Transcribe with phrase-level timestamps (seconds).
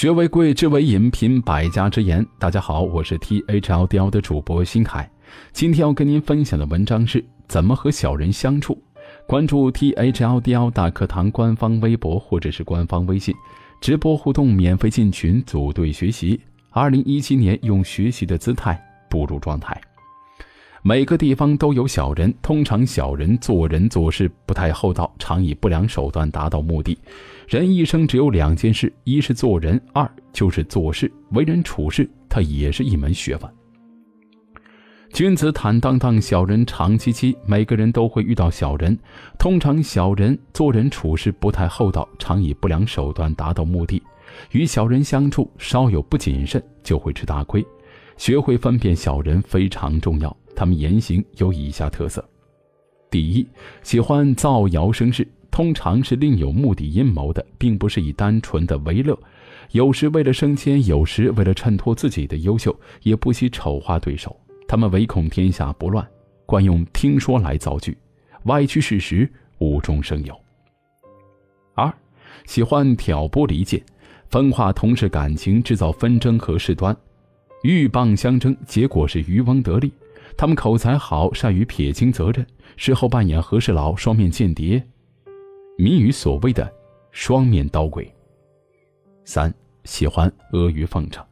[0.00, 2.26] 学为贵，知为饮，品百家之言。
[2.38, 5.06] 大家好，我是 T H L D L 的主播新凯。
[5.52, 8.82] 今天要跟您分享的文章是怎么和小人相处。
[9.26, 13.34] 关注 T H L D L 大课堂官方微博或者是官方微信，
[13.78, 16.40] 直播互动，免费进群组队学习。
[16.70, 19.78] 二零一七年，用学习的姿态步入状态。
[20.82, 26.96] 每个地方都有小人，通常小人做人做事不太厚道，常以不良手段达到目的。
[27.46, 31.12] 人一生只有两件事：一是做人，二就是做事。
[31.32, 33.52] 为人处事，它也是一门学问。
[35.12, 37.36] 君子坦荡荡，小人长戚戚。
[37.44, 38.98] 每个人都会遇到小人，
[39.38, 44.02] 通常小人做人处事不太厚道，常以不良手段达到目的。
[44.52, 47.62] 与小人相处，稍有不谨慎就会吃大亏。
[48.16, 50.34] 学会分辨小人非常重要。
[50.54, 52.22] 他们言行有以下特色：
[53.10, 53.46] 第一，
[53.82, 59.18] 喜欢造谣生事，通常是另有目的阴谋的，并不是以单纯的为乐。
[59.72, 64.36] 有时为了升迁，有时为了衬托自己的优秀，也不惜丑化对手。
[64.66, 66.06] 他们唯恐天下不乱，
[66.46, 67.96] 惯用听说来造句，
[68.44, 70.38] 歪曲事实，无中生有。
[71.74, 71.92] 二，
[72.46, 73.80] 喜欢挑拨离间，
[74.28, 76.96] 分化同事感情，制造纷争和事端，
[77.62, 79.92] 鹬蚌相争，结果是渔翁得利。
[80.36, 84.82] 他们口才好，善于撇清责任，事后扮演和事佬、双面间谍，
[85.76, 86.72] 谜语所谓的
[87.12, 88.10] 双面刀鬼。
[89.24, 89.52] 三
[89.84, 91.24] 喜欢阿谀奉承，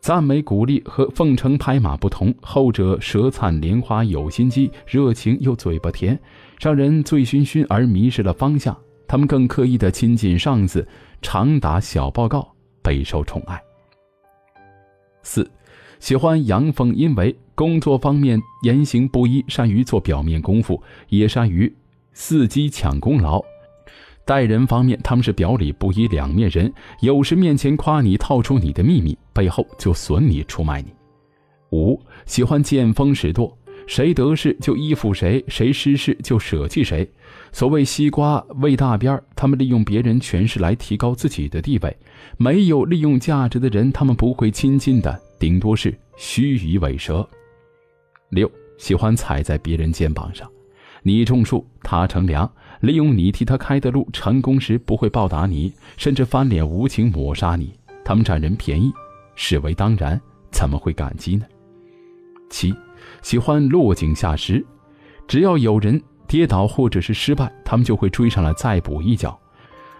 [0.00, 6.18] 赞美鼓励和奉承拍马不同，后者舌灿莲花有心机，热情又嘴巴甜，
[6.60, 8.76] 让人醉醺醺而迷失了方向。
[9.08, 10.86] 他们更刻意的亲近上司，
[11.22, 13.62] 常打小报告，备受宠爱。
[15.22, 15.48] 四
[16.00, 17.34] 喜欢阳奉阴违。
[17.56, 21.74] 工作方面言行不一，善于做表面功夫，也善于
[22.14, 23.42] 伺机抢功劳。
[24.26, 30.92] 待人方面，他们是表里不一两面人，有时面前夸你，套出你的秘密，背后就损你出卖你。
[31.70, 37.10] 五喜欢见风使舵，谁得势就依附谁，谁失势就舍弃谁。
[37.52, 41.96] 所谓西瓜喂大边儿，他们利用别人权势来提高自己的地位。
[42.36, 47.26] 没有利用价值的人，他们不会亲近的，顶多是虚与委蛇。
[48.30, 50.50] 六喜欢踩在别人肩膀上，
[51.02, 52.50] 你种树，他乘凉，
[52.80, 57.72] 利用你替他开的路，成功时不会报答你，甚至翻脸无情抹杀你。
[58.04, 58.92] 他们占人便宜，
[59.34, 60.20] 视为当然，
[60.50, 61.46] 怎么会感激呢？
[62.50, 62.74] 七
[63.22, 64.64] 喜欢落井下石，
[65.26, 69.38] 只要有人跌倒或者是失败，他们就会追上来再补一脚。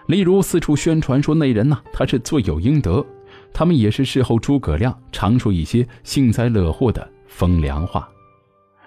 [0.07, 3.05] 例如四处宣传说那人呐，他是罪有应得，
[3.53, 8.09] 他们也是事后诸葛亮，常说一些幸灾乐祸的风凉话。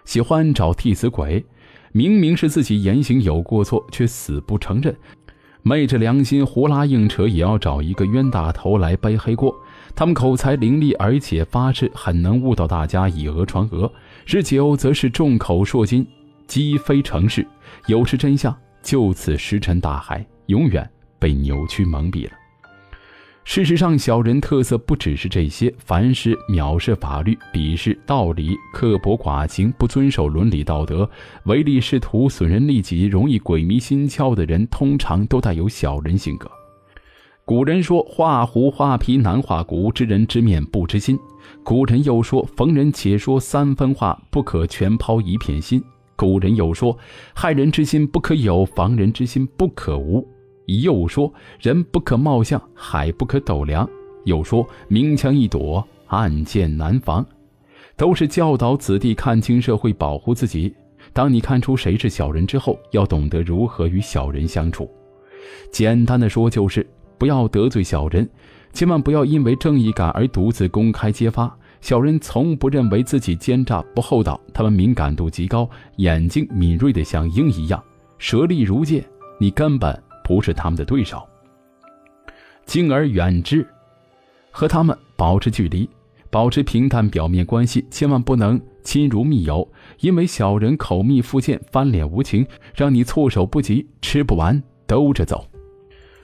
[0.09, 1.45] 喜欢找替死鬼，
[1.91, 4.97] 明明是自己言行有过错，却死不承认，
[5.61, 9.55] 昧着良心胡拉硬扯，也要找一个冤大头来背黑锅。
[9.95, 13.87] 他们口才伶俐，而且发誓很能误导大家，以讹传讹；
[14.25, 16.03] 日久则是众口铄金，
[16.47, 17.45] 积非成是。
[17.85, 20.89] 有时真相就此石沉大海，永远
[21.19, 22.31] 被扭曲蒙蔽了。
[23.45, 25.73] 事实上，小人特色不只是这些。
[25.79, 31.09] 凡是藐视法律、鄙视道理、刻薄寡情、不遵守伦理道德、
[31.45, 36.49] 唯利是图、损人利己、容易鬼迷心窍的人，通常都带有小人性格。
[37.43, 41.17] 古人说：“画虎画皮难画骨，知人知面不知心。”
[41.65, 45.81] 古人又说：“逢人且说三分话，不可全抛一片心。”
[46.15, 46.95] 古人又说
[47.33, 50.23] ：“害人之心不可有，防人之心不可无。”
[50.77, 53.89] 又说：“人不可貌相，海不可斗量。”
[54.25, 57.25] 又说：“明枪易躲，暗箭难防。”
[57.97, 60.73] 都是教导子弟看清社会，保护自己。
[61.11, 64.89] 当你看出谁是小人之后，要懂得如何与小人相处。
[65.71, 66.85] 简单的说，就是
[67.17, 68.29] 不要得罪小人，
[68.71, 71.53] 千万不要因为正义感而独自公开揭发。
[71.81, 77.81] 小人从不认为自己奸诈不厚道，他们敏感度极高，眼睛敏锐的像鹰一样，
[78.17, 79.03] 舌利如剑，
[79.39, 79.97] 你根本。
[80.29, 81.27] 不是他们的对手，
[82.63, 83.67] 敬而远之，
[84.51, 85.89] 和他们保持距离，
[86.29, 89.67] 保持平淡表面关系，千万不能亲如密友，
[90.01, 92.45] 因为小人口蜜腹剑，翻脸无情，
[92.75, 95.47] 让你措手不及，吃不完兜着走。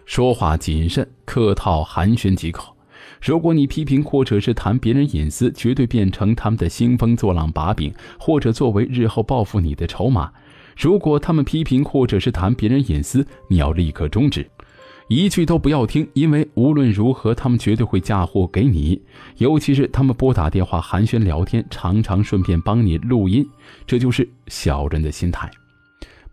[0.05, 2.63] 说话谨慎，客套寒暄即可。
[3.23, 10.31] 如果你批评或者是谈别人隐私，绝对变成他们的兴风作浪把柄，或者作为日后报复你的筹码。
[10.75, 14.45] 如果他们批评或者是谈别人隐私，你要立刻终止，
[15.07, 19.01] 一句都不要听，因为无论如何，他们绝对会嫁祸给你。
[19.37, 23.47] 尤其是他们拨打电话寒暄聊天，常常顺便帮你录音，
[23.87, 25.49] 这就是小人的心态。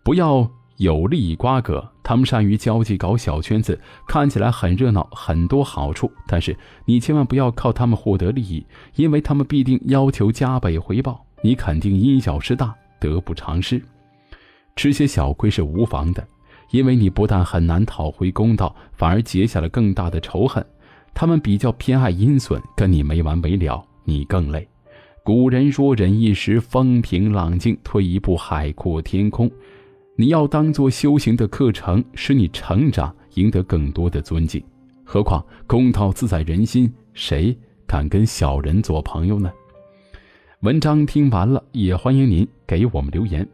[0.03, 6.11] 不要有利益瓜葛，他们善于交际，搞小圈子，看起来很热闹，很多好处。
[6.27, 13.81] 但是你千万不要靠他们获得利益，因为他们必定要求加倍回报，你肯定因小失大，得不偿失。
[14.75, 16.27] 吃些小亏是无妨的，
[16.71, 20.65] 因为你不但很难讨回公道，反而结下了更大的仇恨。
[21.13, 24.67] 他们比较偏爱阴损，跟你没完没了，你更累。
[25.23, 29.49] 古人说：“忍一时风平浪静，退一步海阔天空。”
[30.17, 34.61] 你要当做修行的课程，使你成长，赢得更多的尊敬。
[35.03, 39.51] 何况公道自在人心，谁敢跟小人做朋友呢？
[40.59, 43.47] 文章听完了，也欢迎您给我们留言。